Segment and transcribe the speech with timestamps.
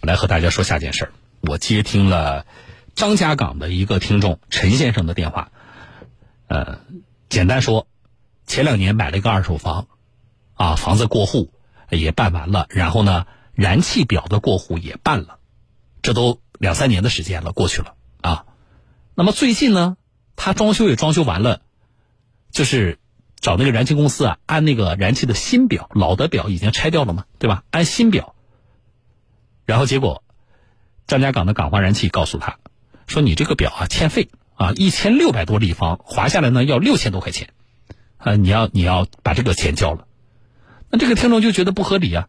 [0.00, 1.12] 我来和大家说下件事儿。
[1.40, 2.46] 我接听了
[2.94, 5.50] 张家港的一个听众陈先生的电话，
[6.48, 6.80] 呃，
[7.28, 7.86] 简单说，
[8.46, 9.88] 前两年买了一个二手房，
[10.54, 11.52] 啊，房子过户
[11.90, 15.38] 也办完了，然后呢，燃气表的过户也办了，
[16.02, 18.44] 这都两三年的时间了，过去了啊。
[19.14, 19.96] 那么最近呢，
[20.36, 21.62] 他装修也装修完了，
[22.50, 22.98] 就是
[23.40, 27.64] 找那个燃气公司啊，安那个燃气的新表，老的表已经拆掉了嘛，对吧？
[27.70, 28.35] 安新表，
[29.66, 30.22] 然后结果。
[31.08, 32.58] 张家港的港华燃气告诉他，
[33.06, 37.50] 说你这个表啊欠费啊，一千六百多立方划下来呢要六千多块钱，
[38.16, 40.08] 啊你要你要把这个钱交了，
[40.90, 42.26] 那这个听众就觉得不合理啊，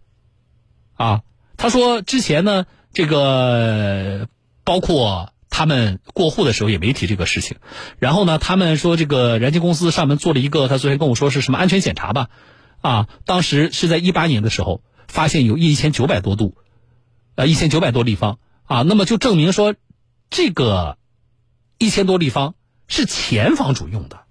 [0.93, 1.21] 啊
[1.57, 4.27] 他说之前呢这个
[4.63, 7.57] 包括他们过户的时候也没提这个事情，
[7.97, 12.29] 然后呢他们说这个燃气公司上门做了一个，他昨天跟我说是什么安全检查吧，
[12.81, 16.55] 啊当时是在一八年的时候发现有一千九百多度，
[17.37, 18.39] 呃一千九百多立方。
[18.65, 19.75] 啊，那么就证明说，
[20.29, 20.97] 这个
[21.77, 22.53] 一千多立方
[22.89, 24.23] 是前房主用的，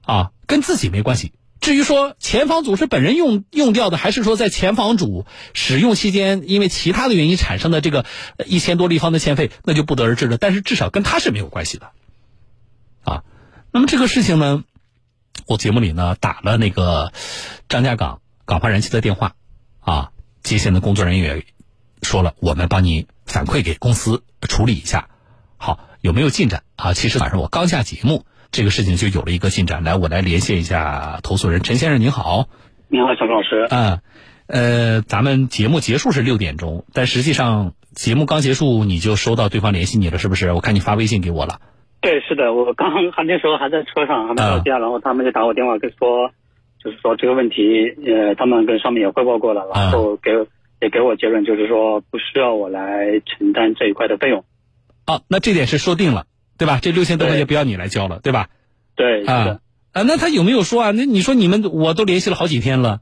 [0.00, 1.32] 啊，跟自己没关系。
[1.60, 8.04] 至于说前房主是本人用用掉的，还是说在前房主使用期间因为其他的原因产生的这个
[8.46, 10.38] 一千多立方的欠费，那就不得而知了。
[10.38, 11.92] 但是至少跟他是没有关系的，
[13.04, 13.22] 啊。
[13.70, 14.64] 那么这个事情呢，
[15.46, 17.12] 我节目里呢打了那个
[17.68, 19.36] 张家港港华燃气的电话，
[19.78, 20.10] 啊，
[20.42, 21.44] 接线的工作人员
[22.02, 23.06] 说了，我们帮你。
[23.24, 25.08] 反馈给公司处理一下，
[25.56, 26.92] 好，有没有进展啊？
[26.92, 29.84] 其实晚上我刚下节目，这个事情就有了一个进展。
[29.84, 32.48] 来，我来连线一下投诉人陈先生，您好。
[32.88, 33.68] 您好，小老师。
[33.70, 34.00] 嗯，
[34.48, 40.52] 呃，咱们节目结束是六点钟，但实际上节目刚结束你就收到对方联系你了，是不是？
[40.52, 41.60] 我看你发微信给我了。
[42.02, 46.32] 对，是的，我刚还那时候还在车上，还没到家，然后他们就打我电话跟说，
[46.84, 47.56] 就是说这个问题，
[48.04, 50.32] 呃，他们跟上面也汇报过了，然后给。
[50.82, 54.44] 也给我结论，就是说不需要我来承担这一块的费用。
[55.04, 56.26] 啊，那这点是说定了，
[56.58, 56.80] 对吧？
[56.82, 58.48] 这六千多块钱不要你来交了，对吧？
[58.96, 59.60] 对，啊
[59.92, 60.90] 啊，那他有没有说啊？
[60.90, 63.00] 那你说你们我都联系了好几天了，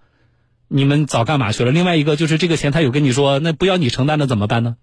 [0.68, 1.72] 你们早干嘛去了？
[1.72, 4.76] 另外一个就是这个钱他有跟你说，那不要你承担了怎么办呢？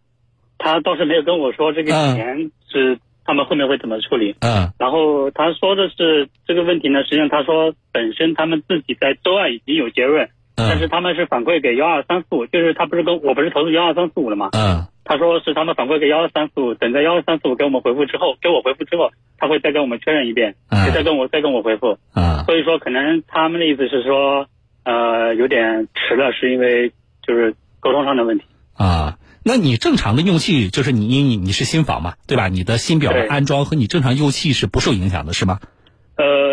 [0.58, 4.36] 他倒是没有跟我说这个钱是他们后面会怎么处理。
[4.40, 4.74] 嗯。
[4.80, 10.30] 然后他说的是这个问题呢，实际上他说本身他们自己在周二已经有结论。
[10.58, 14.50] 但是他们是反馈给幺二三四五，就是他不是跟我不是投诉幺二三四五了吗？
[14.54, 22.00] 嗯，他说是他们反馈给幺二三四五，等在幺二三四五给我们回复之后，给我回复之后，他会再跟我们确认一遍，嗯再跟我再跟我回复。
[22.16, 24.48] 嗯，所以说可能他们的意思是说，
[24.84, 26.92] 呃，有点迟了，是因为
[27.22, 28.46] 就是沟通上的问题。
[28.74, 32.48] 啊，那你正常的用气就是你你你是新房嘛，对吧？
[32.48, 35.60] 你的新表的安装和你正常用气是不受影响的，是吗？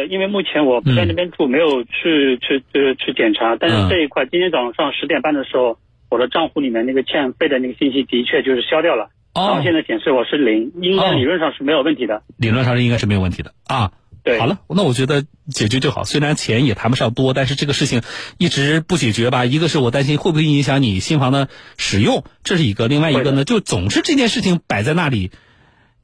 [0.05, 3.57] 呃，因为目前我不在那边住，没有去去去去检查。
[3.57, 5.79] 但是这一块，今天早上十点半的时候，
[6.11, 9.11] 我的账户里面那个欠费的那个信息的确就是消掉了。
[9.35, 9.61] 哦。
[9.63, 12.23] 现在显示我是零，应该理论上是没有问题的。
[12.37, 13.93] 理论上是应该是没有问题的啊。
[14.23, 14.39] 对。
[14.39, 16.05] 好了，那我觉得解决就好。
[16.05, 18.03] 虽然钱也谈不上多，但是这个事情
[18.39, 19.45] 一直不解决吧？
[19.45, 25.31] 一个是我担心会不会影响你新房的使用，这是一个；另外一个呢，就总是这件事情摆在那里。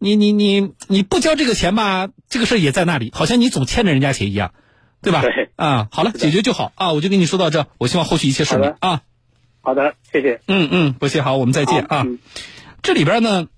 [0.03, 4.55] 你你你你不交这个钱吧，这个事儿也在那里，好像你总欠着人家钱一样，
[5.03, 5.21] 对吧？
[5.21, 5.51] 对。
[5.57, 9.03] 啊，好了，解决就好啊，我就跟你说到这，我希望后续一切顺利啊。
[9.61, 10.41] 好的，谢谢。
[10.49, 12.07] 嗯嗯，不谢，好，我们再见啊。
[12.83, 13.49] 这里边呢，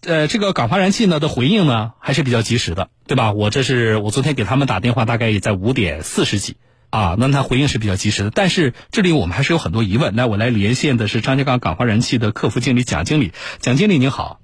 [0.00, 3.32] 呃，这个港华燃气呢的回应呢还是比较及时的，对吧？
[3.32, 6.56] 我这是我昨天给他们打电话，大概也在五点四十几
[6.88, 8.30] 啊，那他回应是比较及时的。
[8.30, 14.40] 但是这里我们还是有很多疑问，那我来连线的是张家港港华燃气的客服经理蒋经理，蒋经理您好。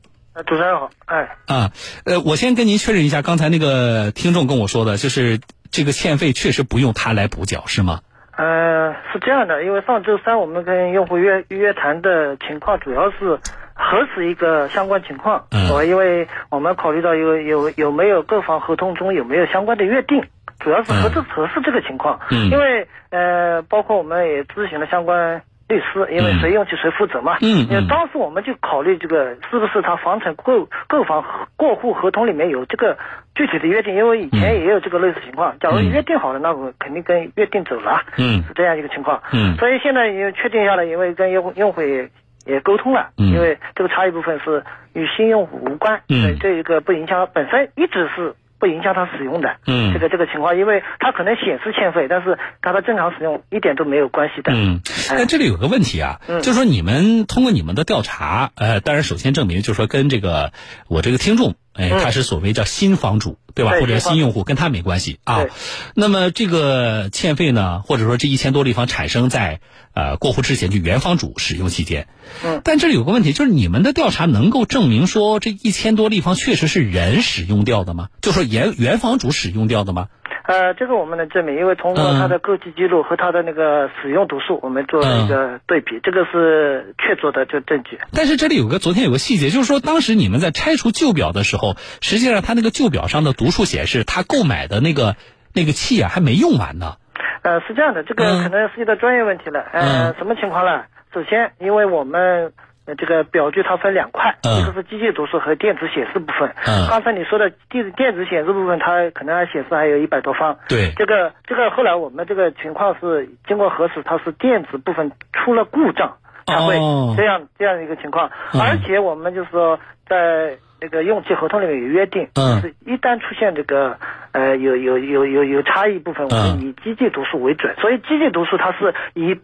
[0.47, 1.73] 主持人好，哎啊，
[2.07, 8.01] 呃，我先跟您确认一下，刚才那个听众跟我说的，就是这个欠费确实不用他来补缴，是吗？
[8.35, 13.39] 呃，是这样的，因为上周三我们跟用户约约谈的情况，主要是
[13.75, 20.25] 核实一个相关情况，嗯，因为我们考虑到有有有没有购房合同中有没有相关的约定，
[20.61, 25.43] 主要是核实核实这个情况，嗯，因为呃，包括我们也咨询了相关。
[25.73, 27.39] 律师，因为谁用起谁负责嘛。
[27.41, 31.25] 嗯因为当时我们就考虑这个是不是他房产购购房
[31.57, 32.99] 过户合同里面有这个
[33.35, 35.59] 具体的约定，因为以前也有这个类似情况。
[35.59, 38.03] 假如约定好了，那我肯定跟约定走了。
[38.19, 38.43] 嗯。
[38.47, 39.23] 是这样一个情况。
[39.33, 39.57] 嗯。
[39.57, 42.11] 所以现在也确定下来，因为跟用用户也
[42.45, 43.09] 也沟通了。
[43.17, 43.33] 嗯。
[43.33, 46.03] 因为这个差异部分是与新用户无关。
[46.11, 46.37] 嗯。
[46.39, 48.35] 这一个不影响本身一直是。
[48.63, 54.53] 不影响他使用的，嗯，这个这个情况，因为他可能显示欠费，但是他的正常使用一点都没有关系的。
[54.55, 54.79] 嗯，
[55.11, 60.53] 那这里有个问题啊，就是说你们通过你们的调查，呃，当然首先证明就是说跟这个
[60.89, 63.73] 我这个听众哎，他是所谓叫新房主，对吧？
[63.81, 65.47] 或者新用户，跟他没关系啊。
[65.95, 69.61] 那么这个欠费呢，或者说这一千多立方产生在
[69.95, 72.09] 呃过户之前，就原房主使用期间。
[72.45, 72.61] 嗯。
[72.63, 78.09] 但这里有个问题，就是你们的调查能够证明说这一千多立方确实是人使用掉的吗？
[78.21, 80.09] 就说原原房主使用掉的吗？
[80.45, 87.99] 呃，这个我们能证明，因为通过他的购机记录和他的那个使用读数，我们做了一个对比，这个是确凿的就证据。
[88.13, 95.17] 但是这里有个昨天有个细节，就是说当时你们在拆除旧表的时候，实际上他那个旧表上的读数显示，他购买的那个
[95.55, 96.97] 那个气啊还没用完呢。
[97.43, 99.61] 呃，是这样的，这个可能涉及到专业问题了。
[99.73, 100.85] 呃，什么情况呢？
[101.15, 102.53] 首先，因为我们。
[102.85, 106.53] 呃，这个表具它分两块，一个是机械读数和电子显示部分。
[106.67, 110.57] 嗯，刚才你说的电电子显示部分，它可能还显示还有一百多方。
[110.69, 116.75] 对，这个这个后来我们这个情况是经过核实，它是电子部分出了故障才会
[117.17, 118.29] 这样这样一个情况。
[118.53, 119.79] 而且我们就是说
[120.09, 123.99] 在那个用气合同里面有约定，就是一旦出现这个
[124.33, 127.77] 呃有有有有有差异部分，我们以机械读数为准。
[127.81, 129.37] 所以机械读数它是以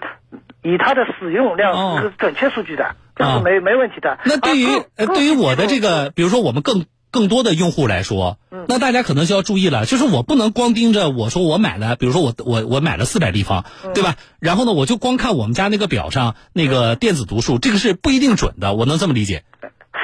[0.69, 2.97] 以它的使用量是准确数据的。
[3.15, 4.19] 这是，没没问题的。
[4.25, 13.65] 那对于呃，对于我的这个，比如说我们更更多的用户来说，那大家可能就要注意了，就是我不能光盯着我说我买了，比如说我我我买了四百立方，
[13.95, 14.17] 对吧？
[14.41, 19.45] 然后呢，我就光看我们家那个表上那个电子读数，这个是不一定准的，我能这么理解？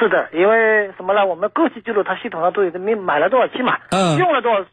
[0.04, 1.24] 是的，因为什么呢？
[1.26, 3.78] 我们购气记录它系统上都有的，你买了多少期嘛？
[3.90, 4.64] 嗯，用了多少？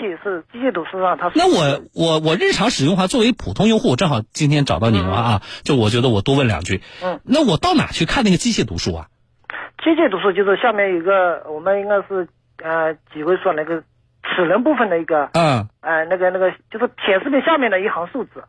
[0.00, 6.82] 是机械读数上，它那我我我日常使用的话，作为普通用户，正好今天找到你了啊，就我觉得我多问两句。
[7.02, 9.08] 嗯，那我到哪去看那个机械读数啊？
[9.82, 12.28] 机械读数就是下面有个，我们应该是
[12.62, 13.82] 呃几位数那个
[14.22, 18.44] 齿轮部分的一个，嗯，呃那个那个就是显示屏下面的一行数字。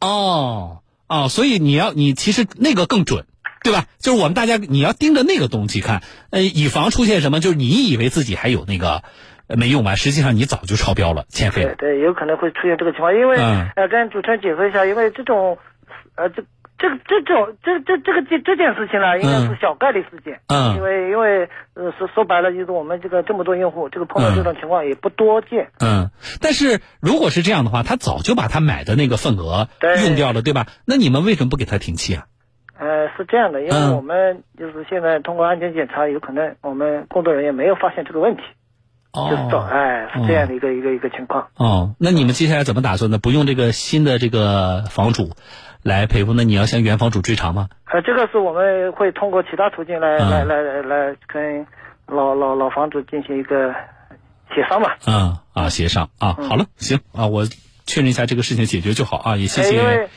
[0.00, 3.26] 哦哦，所以你要你其实那个更准，
[3.62, 3.86] 对吧？
[3.98, 9.02] 就是我们大家你要盯着那个东西看，呃，以防出现什么，就是你以为自己还有那个。
[9.54, 11.74] 没用完，实际上你早就超标了，欠费了。
[11.74, 15.58] 对，有可能会出现这个情况，因为呃，跟主持人解释一下，因为这种
[16.14, 16.42] 呃，这
[16.78, 20.40] 这这种这这这个这这件事情呢，应该是小概率事件。
[20.46, 20.76] 嗯。
[20.76, 25.68] 因为因为呃说说白了，就是我们这个这么多用户，这个碰到这种情况也不多见。
[25.80, 26.10] 嗯。
[26.40, 29.68] 但是如果是这样的话，他早就把他买的那个份额
[30.02, 30.66] 用掉了，对吧？
[30.86, 32.24] 那你们为什么不给他停气啊？
[32.82, 38.42] 呃，是这样的，因为我们就是现在通过安全检查，有可能我们工作人员没有发现这个问题。
[39.12, 39.28] 哦，
[39.70, 41.46] 哎，是这样的一个一个一个情况。
[41.56, 43.18] 哦，那你们接下来怎么打算呢？
[43.18, 45.30] 不用这个新的这个房主
[45.84, 47.68] 来赔付，那你要向原房主追偿吗？
[47.92, 51.64] 呃，这个是我们会通过其他途径来来来来跟
[52.06, 53.72] 老老老房主进行一个
[54.52, 54.88] 协商嘛。
[55.06, 57.44] 嗯啊，协商啊，好了，行啊，我
[57.86, 60.08] 确认一下这个事情解决就好啊，也谢谢。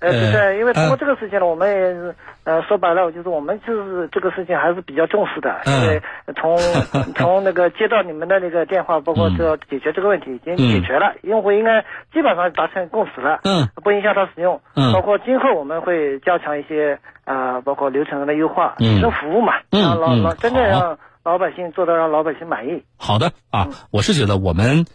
[0.00, 2.14] 呃，是的，因为通过这个事情呢，我们也是，
[2.44, 6.02] 呃，说白了，就是我们就是这个事情还是比较重视的，因为
[6.36, 6.56] 从
[7.16, 22.84] 从那个接到你们的那个电话，包括这解决这个问题已经解决了，用户应该基本上达成共识了，嗯，不影响他使用，嗯，包括今后我们会加强一些啊，包括流程上的优化，提升服务嘛，让老老真正让老百姓做到让老百姓满意。
[22.96, 24.86] 好的啊，我是觉得我们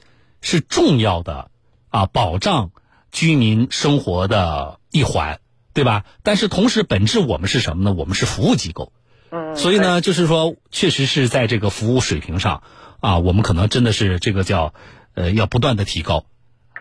[0.41, 1.49] 是重要的
[1.91, 2.69] 啊，保障
[3.13, 4.79] 居民生活的。
[4.95, 5.39] 一环，
[5.73, 6.05] 对吧？
[6.21, 7.93] 但是同时，本质我们是什么呢？
[7.93, 8.93] 我们是服务机构，
[9.31, 12.61] 嗯，所以呢，就是说，确实是在这个服务水平上，
[12.99, 14.75] 啊，我们可能真的是这个叫，
[15.15, 16.25] 呃，要不断的提高，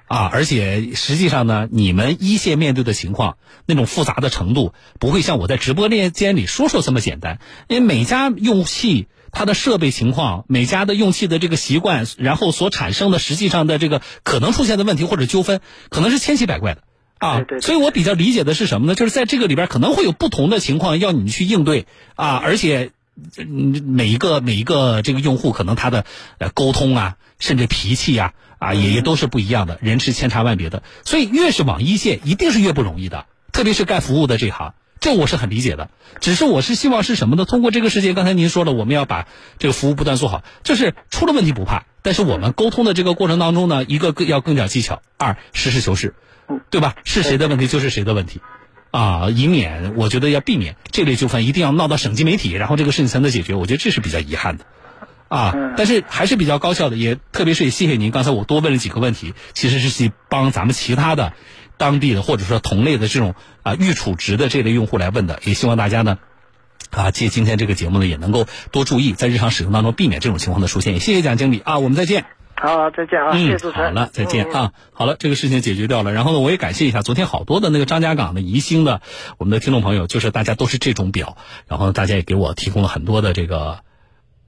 [0.08, 16.82] 啊，而且实际上呢，你们一线面对的情况，那种复杂的程度，不会像我在直播间里说说这么简单，因为每家用气它的设备情况，每家的用气的这个习惯，然后所产生的实际上的这个可能出现的问题或者纠纷，可能是千奇百怪的。
[17.19, 18.94] 啊，所以我比较理解的是什么呢？
[18.96, 21.86] 就是在这个里边可能会有不同的情况要你去应对
[22.17, 22.91] 啊，而且，
[23.46, 26.05] 每一个每一个这个用户可能他的
[26.39, 30.82] 呃沟通啊，甚至脾气呀啊也也都是不一样的，人是千差万别的。
[31.05, 35.91] 所以越是往一线，一定是越不容易的，特别是干服务的这行，这我是很理解的。
[36.21, 37.44] 只是我是希望是什么呢？
[37.44, 39.29] 通过这个事件，刚才您说了，我们要把
[39.59, 46.15] 这个服务不断做好，就是出了问题不怕，但是我们沟通的这个过程当中呢，一个更要更讲技巧，二实事求是。
[46.69, 46.97] 对吧？
[47.05, 48.43] 是谁的问题就是谁的问题，
[48.91, 53.55] 啊，以免我觉得要避免这类纠纷，一定要闹到省级媒体，然后这个事情才能解决。
[53.55, 54.67] 我觉得这是比较遗憾的，
[55.29, 56.97] 啊，但是还是比较高效的。
[56.97, 61.32] 也特别是也谢谢您，刚才我多问了几个问题，其实是去帮咱们其他的
[61.76, 65.41] 当地的或者说同类的这种啊预储值的这类用户来问的。
[65.44, 66.19] 也希望大家呢，
[66.91, 70.93] 啊，借今天这个节目呢，也能够多注意，在日常使用当中避免这种情况的出现。
[70.93, 72.24] 也谢谢蒋经理啊，我们再见。
[72.55, 73.36] 好，再见啊！
[73.36, 73.88] 谢谢主持人。
[73.88, 74.72] 好了，再见啊！
[74.93, 76.12] 好了，这个事情解决掉了。
[76.12, 79.00] 然后呢，我也感谢一下昨天好多的那个张家港的宜兴的
[79.36, 81.36] 我们的听众朋友，就是大家都是这种表，
[81.67, 83.81] 然后大家也给我提供了很多的这个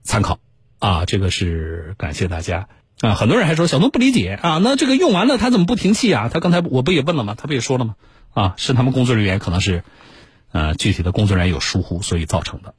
[0.04, 0.38] 参考。
[0.78, 2.68] 啊，这个是感谢大家
[3.00, 3.14] 啊。
[3.14, 6.28] 很多人还说小东不理解啊，那这个用完了他怎么不停气啊？
[6.32, 7.34] 他刚才我不也问了吗？
[7.36, 7.94] 他不也说了吗？
[8.32, 9.84] 啊，是他们工作人员可能是，
[10.52, 12.74] 呃，具体的工作人员有疏忽，所以造成的。